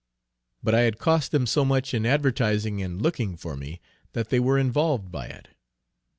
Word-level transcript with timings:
But 0.63 0.73
I 0.73 0.79
had 0.79 0.97
cost 0.97 1.31
them 1.31 1.45
so 1.45 1.63
much 1.63 1.93
in 1.93 2.07
advertising 2.07 2.81
and 2.81 2.99
looking 2.99 3.37
for 3.37 3.55
me, 3.55 3.79
that 4.13 4.29
they 4.29 4.39
were 4.39 4.57
involved 4.57 5.11
by 5.11 5.27
it. 5.27 5.49